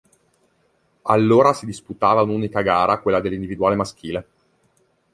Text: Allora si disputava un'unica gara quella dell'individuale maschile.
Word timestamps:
Allora 1.03 1.53
si 1.53 1.67
disputava 1.67 2.23
un'unica 2.23 2.63
gara 2.63 2.99
quella 3.03 3.19
dell'individuale 3.21 3.75
maschile. 3.75 4.27